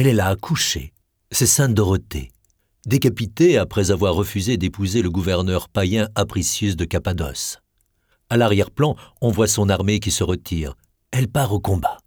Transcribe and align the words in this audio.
Elle 0.00 0.06
est 0.06 0.14
là, 0.14 0.34
couchée. 0.34 0.94
C'est 1.30 1.44
Sainte 1.44 1.74
Dorothée, 1.74 2.32
décapitée 2.86 3.58
après 3.58 3.90
avoir 3.90 4.14
refusé 4.14 4.56
d'épouser 4.56 5.02
le 5.02 5.10
gouverneur 5.10 5.68
païen 5.68 6.08
Apricius 6.14 6.74
de 6.74 6.86
Cappadoce. 6.86 7.58
À 8.30 8.38
l'arrière-plan, 8.38 8.96
on 9.20 9.30
voit 9.30 9.46
son 9.46 9.68
armée 9.68 10.00
qui 10.00 10.10
se 10.10 10.24
retire. 10.24 10.74
Elle 11.10 11.28
part 11.28 11.52
au 11.52 11.60
combat. 11.60 11.98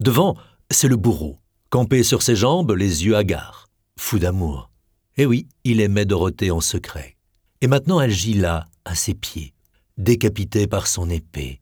Devant, 0.00 0.38
c'est 0.70 0.88
le 0.88 0.96
bourreau, 0.96 1.38
campé 1.68 2.02
sur 2.02 2.22
ses 2.22 2.34
jambes, 2.34 2.70
les 2.70 3.04
yeux 3.04 3.14
hagards, 3.14 3.68
fou 3.98 4.18
d'amour. 4.18 4.70
Eh 5.18 5.26
oui, 5.26 5.48
il 5.64 5.82
aimait 5.82 6.06
Dorothée 6.06 6.50
en 6.50 6.62
secret. 6.62 7.18
Et 7.60 7.66
maintenant 7.66 8.00
elle 8.00 8.10
gît 8.10 8.32
là, 8.32 8.68
à 8.86 8.94
ses 8.94 9.12
pieds, 9.12 9.52
décapitée 9.98 10.66
par 10.66 10.86
son 10.86 11.10
épée. 11.10 11.60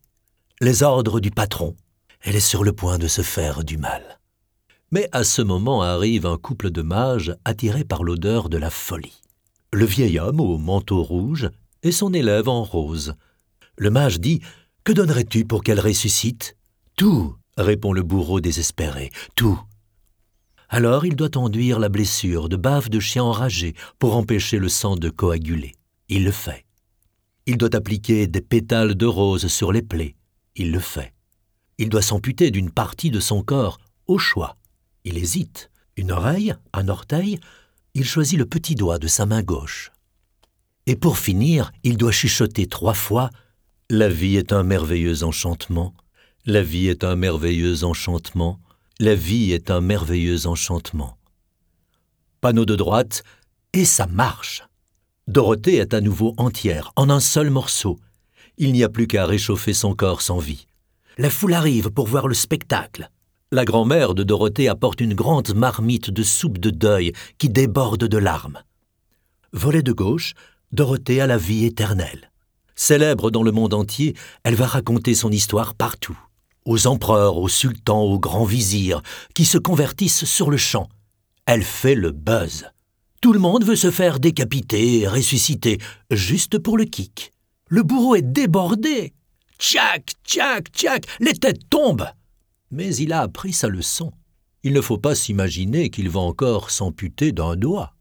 Les 0.60 0.84
ordres 0.84 1.18
du 1.18 1.32
patron. 1.32 1.74
Elle 2.20 2.36
est 2.36 2.40
sur 2.40 2.62
le 2.62 2.72
point 2.72 2.98
de 2.98 3.08
se 3.08 3.22
faire 3.22 3.64
du 3.64 3.78
mal. 3.78 4.20
Mais 4.92 5.08
à 5.12 5.24
ce 5.24 5.42
moment 5.42 5.82
arrive 5.82 6.26
un 6.26 6.36
couple 6.36 6.70
de 6.70 6.82
mages 6.82 7.34
attirés 7.44 7.84
par 7.84 8.04
l'odeur 8.04 8.48
de 8.48 8.56
la 8.56 8.70
folie. 8.70 9.22
Le 9.72 9.84
vieil 9.84 10.18
homme 10.18 10.40
au 10.40 10.58
manteau 10.58 11.02
rouge 11.02 11.50
et 11.82 11.92
son 11.92 12.12
élève 12.12 12.48
en 12.48 12.62
rose. 12.62 13.14
Le 13.76 13.90
mage 13.90 14.20
dit 14.20 14.40
Que 14.84 14.92
donnerais-tu 14.92 15.44
pour 15.44 15.62
qu'elle 15.62 15.80
ressuscite? 15.80 16.56
Tout, 16.96 17.36
répond 17.58 17.92
le 17.92 18.02
bourreau 18.02 18.40
désespéré, 18.40 19.10
tout. 19.34 19.60
Alors 20.68 21.04
il 21.04 21.16
doit 21.16 21.36
enduire 21.36 21.78
la 21.78 21.88
blessure 21.88 22.48
de 22.48 22.56
bave 22.56 22.88
de 22.88 23.00
chien 23.00 23.22
enragé 23.22 23.74
pour 23.98 24.16
empêcher 24.16 24.58
le 24.58 24.68
sang 24.68 24.96
de 24.96 25.10
coaguler. 25.10 25.74
Il 26.08 26.24
le 26.24 26.32
fait. 26.32 26.64
Il 27.46 27.58
doit 27.58 27.74
appliquer 27.74 28.26
des 28.26 28.40
pétales 28.40 28.94
de 28.94 29.06
rose 29.06 29.46
sur 29.48 29.72
les 29.72 29.82
plaies. 29.82 30.16
Il 30.54 30.72
le 30.72 30.80
fait. 30.80 31.12
Il 31.78 31.88
doit 31.88 32.02
s'amputer 32.02 32.50
d'une 32.50 32.70
partie 32.70 33.10
de 33.10 33.20
son 33.20 33.42
corps 33.42 33.78
au 34.06 34.18
choix. 34.18 34.56
Il 35.06 35.18
hésite. 35.18 35.70
Une 35.96 36.10
oreille, 36.10 36.54
un 36.72 36.88
orteil. 36.88 37.38
Il 37.94 38.04
choisit 38.04 38.36
le 38.36 38.44
petit 38.44 38.74
doigt 38.74 38.98
de 38.98 39.06
sa 39.06 39.24
main 39.24 39.40
gauche. 39.40 39.92
Et 40.86 40.96
pour 40.96 41.16
finir, 41.16 41.70
il 41.84 41.96
doit 41.96 42.10
chuchoter 42.10 42.66
trois 42.66 42.92
fois 42.92 43.30
La 43.88 44.08
vie 44.08 44.36
est 44.36 44.52
un 44.52 44.64
merveilleux 44.64 45.22
enchantement. 45.22 45.94
La 46.44 46.60
vie 46.60 46.88
est 46.88 47.04
un 47.04 47.14
merveilleux 47.14 47.84
enchantement. 47.84 48.58
La 48.98 49.14
vie 49.14 49.52
est 49.52 49.70
un 49.70 49.80
merveilleux 49.80 50.48
enchantement. 50.48 51.16
Panneau 52.40 52.64
de 52.64 52.74
droite, 52.74 53.22
et 53.72 53.84
ça 53.84 54.06
marche. 54.06 54.64
Dorothée 55.28 55.76
est 55.76 55.94
à 55.94 56.00
nouveau 56.00 56.34
entière, 56.36 56.92
en 56.96 57.10
un 57.10 57.20
seul 57.20 57.50
morceau. 57.50 57.96
Il 58.58 58.72
n'y 58.72 58.82
a 58.82 58.88
plus 58.88 59.06
qu'à 59.06 59.24
réchauffer 59.24 59.72
son 59.72 59.94
corps 59.94 60.22
sans 60.22 60.38
vie. 60.38 60.66
La 61.16 61.30
foule 61.30 61.54
arrive 61.54 61.90
pour 61.90 62.08
voir 62.08 62.26
le 62.26 62.34
spectacle. 62.34 63.08
La 63.52 63.64
grand-mère 63.64 64.14
de 64.14 64.24
Dorothée 64.24 64.66
apporte 64.66 65.00
une 65.00 65.14
grande 65.14 65.54
marmite 65.54 66.10
de 66.10 66.24
soupe 66.24 66.58
de 66.58 66.70
deuil 66.70 67.12
qui 67.38 67.48
déborde 67.48 68.08
de 68.08 68.18
larmes. 68.18 68.60
Volet 69.52 69.84
de 69.84 69.92
gauche, 69.92 70.34
Dorothée 70.72 71.20
a 71.20 71.28
la 71.28 71.38
vie 71.38 71.64
éternelle. 71.64 72.32
Célèbre 72.74 73.30
dans 73.30 73.44
le 73.44 73.52
monde 73.52 73.72
entier, 73.72 74.16
elle 74.42 74.56
va 74.56 74.66
raconter 74.66 75.14
son 75.14 75.30
histoire 75.30 75.76
partout. 75.76 76.18
Aux 76.64 76.88
empereurs, 76.88 77.36
aux 77.36 77.48
sultans, 77.48 78.02
aux 78.02 78.18
grands 78.18 78.44
vizirs, 78.44 79.00
qui 79.32 79.44
se 79.44 79.58
convertissent 79.58 80.24
sur 80.24 80.50
le 80.50 80.56
champ. 80.56 80.88
Elle 81.46 81.62
fait 81.62 81.94
le 81.94 82.10
buzz. 82.10 82.66
Tout 83.20 83.32
le 83.32 83.38
monde 83.38 83.62
veut 83.62 83.76
se 83.76 83.92
faire 83.92 84.18
décapiter, 84.18 85.06
ressusciter, 85.06 85.78
juste 86.10 86.58
pour 86.58 86.76
le 86.76 86.84
kick. 86.84 87.32
Le 87.68 87.84
bourreau 87.84 88.16
est 88.16 88.22
débordé. 88.22 89.12
Tchac, 89.60 90.14
tchac, 90.24 90.66
tchac, 90.72 91.06
les 91.20 91.34
têtes 91.34 91.70
tombent. 91.70 92.08
Mais 92.70 92.94
il 92.96 93.12
a 93.12 93.20
appris 93.20 93.52
sa 93.52 93.68
leçon. 93.68 94.12
Il 94.62 94.72
ne 94.72 94.80
faut 94.80 94.98
pas 94.98 95.14
s'imaginer 95.14 95.90
qu'il 95.90 96.08
va 96.08 96.20
encore 96.20 96.70
s'amputer 96.70 97.32
d'un 97.32 97.56
doigt. 97.56 97.94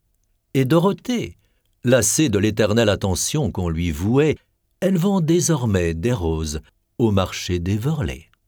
Et 0.53 0.65
Dorothée, 0.65 1.37
lassée 1.83 2.29
de 2.29 2.39
l'éternelle 2.39 2.89
attention 2.89 3.51
qu'on 3.51 3.69
lui 3.69 3.91
vouait, 3.91 4.37
elle 4.79 4.97
vend 4.97 5.21
désormais 5.21 5.93
des 5.93 6.13
roses 6.13 6.61
au 6.97 7.11
marché 7.11 7.59
des 7.59 7.77
Verlets. 7.77 8.29